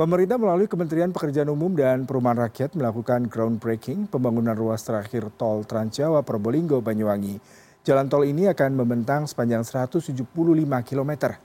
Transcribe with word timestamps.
Pemerintah 0.00 0.40
melalui 0.40 0.64
Kementerian 0.64 1.12
Pekerjaan 1.12 1.52
Umum 1.52 1.76
dan 1.76 2.08
Perumahan 2.08 2.48
Rakyat 2.48 2.72
melakukan 2.72 3.28
groundbreaking 3.28 4.08
pembangunan 4.08 4.56
ruas 4.56 4.80
terakhir 4.80 5.28
tol 5.36 5.60
Transjawa 5.68 6.24
Probolinggo 6.24 6.80
Banyuwangi. 6.80 7.36
Jalan 7.84 8.08
tol 8.08 8.24
ini 8.24 8.48
akan 8.48 8.80
membentang 8.80 9.28
sepanjang 9.28 9.60
175 9.60 10.24
km. 10.88 11.36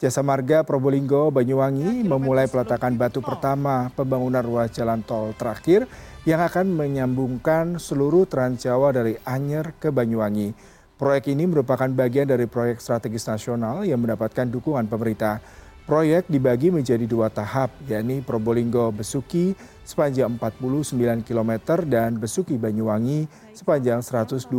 Jasa 0.00 0.24
Marga 0.24 0.64
Probolinggo 0.64 1.28
Banyuwangi 1.28 2.00
memulai 2.08 2.48
peletakan 2.48 2.96
batu 2.96 3.20
pertama 3.20 3.92
pembangunan 3.92 4.40
ruas 4.40 4.72
jalan 4.72 5.04
tol 5.04 5.36
terakhir 5.36 5.84
yang 6.24 6.40
akan 6.40 6.64
menyambungkan 6.64 7.76
seluruh 7.76 8.24
Transjawa 8.24 8.88
dari 8.88 9.20
Anyer 9.28 9.76
ke 9.76 9.92
Banyuwangi. 9.92 10.56
Proyek 10.96 11.28
ini 11.36 11.44
merupakan 11.44 11.92
bagian 11.92 12.24
dari 12.24 12.48
proyek 12.48 12.80
strategis 12.80 13.28
nasional 13.28 13.84
yang 13.84 14.00
mendapatkan 14.00 14.48
dukungan 14.48 14.88
pemerintah. 14.88 15.67
Proyek 15.88 16.28
dibagi 16.28 16.68
menjadi 16.68 17.08
dua 17.08 17.32
tahap, 17.32 17.72
yakni 17.88 18.20
Probolinggo 18.20 18.92
Besuki 18.92 19.56
sepanjang 19.88 20.36
49 20.36 21.24
km 21.24 21.52
dan 21.88 22.20
Besuki 22.20 22.60
Banyuwangi 22.60 23.24
sepanjang 23.56 24.04
125 24.04 24.52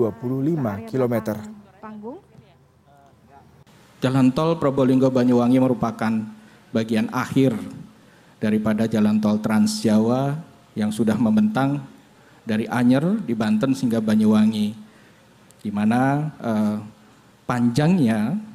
km. 0.89 1.15
Jalan 4.01 4.33
tol 4.33 4.57
Probolinggo 4.57 5.13
Banyuwangi 5.13 5.61
merupakan 5.61 6.09
bagian 6.73 7.13
akhir 7.13 7.53
daripada 8.41 8.89
jalan 8.89 9.21
tol 9.21 9.37
Trans 9.37 9.85
Jawa 9.85 10.33
yang 10.73 10.89
sudah 10.89 11.13
membentang 11.13 11.85
dari 12.41 12.65
Anyer 12.65 13.05
di 13.21 13.37
Banten 13.37 13.77
hingga 13.77 14.01
Banyuwangi, 14.01 14.73
di 15.61 15.69
mana 15.69 16.33
eh, 16.41 16.77
panjangnya 17.45 18.49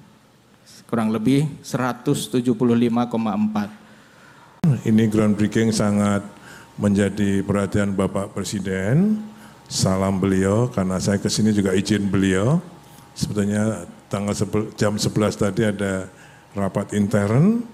kurang 0.94 1.10
lebih 1.10 1.50
175,4. 1.66 2.54
Ini 4.86 5.10
groundbreaking 5.10 5.74
sangat 5.74 6.22
menjadi 6.78 7.42
perhatian 7.42 7.98
Bapak 7.98 8.30
Presiden. 8.30 9.18
Salam 9.66 10.22
beliau 10.22 10.70
karena 10.70 11.02
saya 11.02 11.18
ke 11.18 11.26
sini 11.26 11.50
juga 11.50 11.74
izin 11.74 12.06
beliau. 12.06 12.62
Sebetulnya 13.10 13.90
tanggal 14.06 14.38
jam 14.78 14.94
11 14.94 15.34
tadi 15.34 15.66
ada 15.66 16.06
rapat 16.54 16.94
intern, 16.94 17.66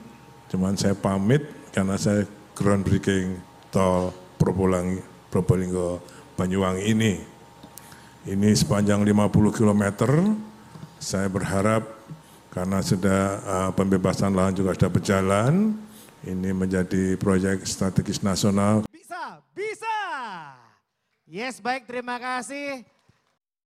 cuman 0.48 0.80
saya 0.80 0.96
pamit 0.96 1.44
karena 1.76 2.00
saya 2.00 2.24
groundbreaking 2.56 3.36
tol 3.68 4.16
Probolinggo 4.40 6.00
Banyuwangi 6.40 6.88
ini. 6.88 7.20
Ini 8.24 8.48
sepanjang 8.56 9.04
50 9.04 9.52
km, 9.52 10.08
saya 10.96 11.28
berharap 11.28 12.00
karena 12.50 12.82
sudah 12.82 13.22
uh, 13.46 13.70
pembebasan 13.72 14.34
lahan 14.34 14.54
juga 14.54 14.74
sudah 14.74 14.90
berjalan, 14.90 15.74
ini 16.26 16.50
menjadi 16.50 17.16
proyek 17.16 17.64
strategis 17.64 18.20
nasional. 18.20 18.84
Bisa, 18.90 19.40
bisa. 19.54 19.96
Yes, 21.24 21.62
baik 21.62 21.86
terima 21.86 22.18
kasih. 22.18 22.82